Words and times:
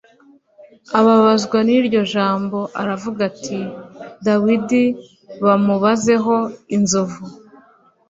ababazwa 0.99 1.57
n’iryo 1.67 2.01
jambo 2.13 2.59
aravuga 2.81 3.19
ati 3.31 3.59
“Dawidi 4.25 4.83
bamubazeho 5.43 6.35
inzovu 6.75 7.21